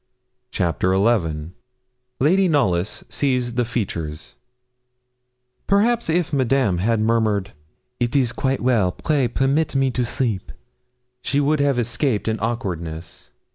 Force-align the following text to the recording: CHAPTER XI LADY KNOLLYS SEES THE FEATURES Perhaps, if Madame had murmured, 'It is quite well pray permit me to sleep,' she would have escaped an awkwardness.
CHAPTER 0.49 0.95
XI 0.95 1.51
LADY 2.19 2.47
KNOLLYS 2.47 3.03
SEES 3.09 3.53
THE 3.53 3.63
FEATURES 3.65 4.33
Perhaps, 5.67 6.09
if 6.09 6.33
Madame 6.33 6.79
had 6.79 6.99
murmured, 6.99 7.51
'It 7.99 8.15
is 8.15 8.31
quite 8.31 8.61
well 8.61 8.91
pray 8.91 9.27
permit 9.27 9.75
me 9.75 9.91
to 9.91 10.03
sleep,' 10.03 10.53
she 11.21 11.39
would 11.39 11.59
have 11.59 11.77
escaped 11.77 12.27
an 12.27 12.39
awkwardness. 12.39 13.29